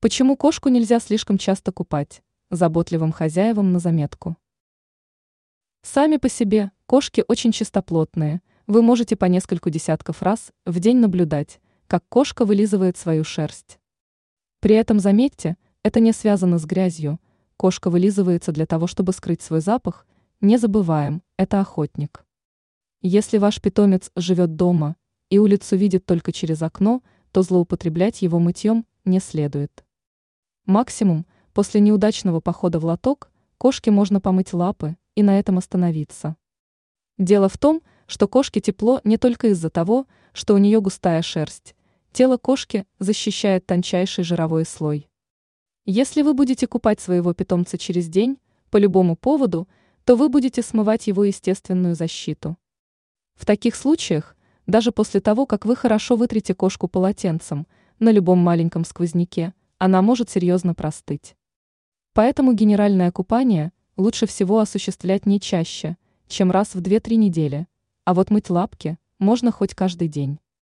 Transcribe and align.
Почему 0.00 0.36
кошку 0.36 0.68
нельзя 0.68 1.00
слишком 1.00 1.38
часто 1.38 1.72
купать? 1.72 2.22
Заботливым 2.50 3.10
хозяевам 3.10 3.72
на 3.72 3.80
заметку. 3.80 4.36
Сами 5.82 6.18
по 6.18 6.28
себе 6.28 6.70
кошки 6.86 7.24
очень 7.26 7.50
чистоплотные. 7.50 8.40
Вы 8.68 8.82
можете 8.82 9.16
по 9.16 9.24
нескольку 9.24 9.70
десятков 9.70 10.22
раз 10.22 10.52
в 10.64 10.78
день 10.78 10.98
наблюдать, 10.98 11.58
как 11.88 12.04
кошка 12.08 12.44
вылизывает 12.44 12.96
свою 12.96 13.24
шерсть. 13.24 13.80
При 14.60 14.76
этом 14.76 15.00
заметьте, 15.00 15.56
это 15.82 15.98
не 15.98 16.12
связано 16.12 16.58
с 16.58 16.64
грязью. 16.64 17.18
Кошка 17.56 17.90
вылизывается 17.90 18.52
для 18.52 18.66
того, 18.66 18.86
чтобы 18.86 19.12
скрыть 19.12 19.42
свой 19.42 19.60
запах. 19.60 20.06
Не 20.40 20.58
забываем, 20.58 21.24
это 21.36 21.58
охотник. 21.58 22.24
Если 23.02 23.38
ваш 23.38 23.60
питомец 23.60 24.12
живет 24.14 24.54
дома 24.54 24.94
и 25.28 25.40
улицу 25.40 25.74
видит 25.74 26.06
только 26.06 26.30
через 26.30 26.62
окно, 26.62 27.02
то 27.32 27.42
злоупотреблять 27.42 28.22
его 28.22 28.38
мытьем 28.38 28.86
не 29.04 29.18
следует. 29.18 29.84
Максимум, 30.68 31.24
после 31.54 31.80
неудачного 31.80 32.40
похода 32.40 32.78
в 32.78 32.84
лоток, 32.84 33.30
кошке 33.56 33.90
можно 33.90 34.20
помыть 34.20 34.52
лапы 34.52 34.98
и 35.14 35.22
на 35.22 35.38
этом 35.38 35.56
остановиться. 35.56 36.36
Дело 37.16 37.48
в 37.48 37.56
том, 37.56 37.80
что 38.06 38.28
кошке 38.28 38.60
тепло 38.60 39.00
не 39.02 39.16
только 39.16 39.48
из-за 39.48 39.70
того, 39.70 40.06
что 40.34 40.52
у 40.52 40.58
нее 40.58 40.82
густая 40.82 41.22
шерсть. 41.22 41.74
Тело 42.12 42.36
кошки 42.36 42.84
защищает 42.98 43.64
тончайший 43.64 44.24
жировой 44.24 44.66
слой. 44.66 45.08
Если 45.86 46.20
вы 46.20 46.34
будете 46.34 46.66
купать 46.66 47.00
своего 47.00 47.32
питомца 47.32 47.78
через 47.78 48.06
день, 48.06 48.36
по 48.68 48.76
любому 48.76 49.16
поводу, 49.16 49.68
то 50.04 50.16
вы 50.16 50.28
будете 50.28 50.60
смывать 50.60 51.06
его 51.06 51.24
естественную 51.24 51.94
защиту. 51.94 52.58
В 53.36 53.46
таких 53.46 53.74
случаях, 53.74 54.36
даже 54.66 54.92
после 54.92 55.20
того, 55.20 55.46
как 55.46 55.64
вы 55.64 55.76
хорошо 55.76 56.14
вытрете 56.14 56.54
кошку 56.54 56.88
полотенцем, 56.88 57.66
на 57.98 58.10
любом 58.10 58.38
маленьком 58.40 58.84
сквозняке, 58.84 59.54
она 59.78 60.02
может 60.02 60.28
серьезно 60.28 60.74
простыть. 60.74 61.36
Поэтому 62.12 62.52
генеральное 62.52 63.12
купание 63.12 63.72
лучше 63.96 64.26
всего 64.26 64.58
осуществлять 64.58 65.24
не 65.24 65.40
чаще, 65.40 65.96
чем 66.26 66.50
раз 66.50 66.74
в 66.74 66.82
2-3 66.82 67.14
недели, 67.14 67.66
а 68.04 68.14
вот 68.14 68.30
мыть 68.30 68.50
лапки 68.50 68.98
можно 69.18 69.52
хоть 69.52 69.74
каждый 69.74 70.08
день. 70.08 70.38